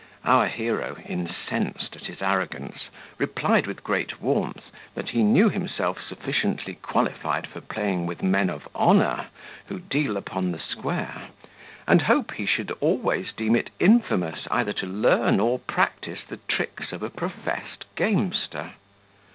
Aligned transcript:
Our 0.25 0.47
hero, 0.47 0.97
incensed 1.05 1.95
at 1.95 2.07
his 2.07 2.23
arrogance, 2.23 2.85
replied 3.19 3.67
with 3.67 3.83
great 3.83 4.19
warmth, 4.19 4.71
that 4.95 5.09
he 5.09 5.21
knew 5.21 5.47
himself 5.49 5.99
sufficiently 6.01 6.73
qualified 6.73 7.45
for 7.45 7.61
playing 7.61 8.07
with 8.07 8.23
men 8.23 8.49
of 8.49 8.67
honour, 8.73 9.27
who 9.67 9.77
deal 9.77 10.17
upon 10.17 10.53
the 10.53 10.59
square, 10.59 11.27
and 11.87 12.01
hoped 12.01 12.33
he 12.33 12.47
should 12.47 12.71
always 12.79 13.31
deem 13.31 13.55
it 13.55 13.69
infamous 13.79 14.47
either 14.49 14.73
to 14.73 14.87
learn 14.87 15.39
or 15.39 15.59
practise 15.59 16.21
the 16.27 16.37
tricks 16.47 16.91
of 16.91 17.03
a 17.03 17.11
professed 17.11 17.85
gamester. 17.95 18.71